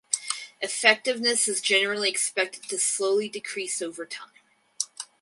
Effectiveness 0.63 1.47
is 1.47 1.61
generally 1.61 2.09
expected 2.09 2.63
to 2.69 2.79
slowly 2.79 3.29
decrease 3.29 3.83
over 3.83 4.03
time. 4.03 4.31